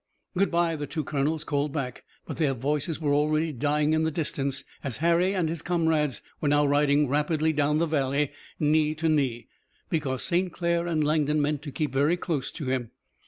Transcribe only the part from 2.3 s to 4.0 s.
their voices were already dying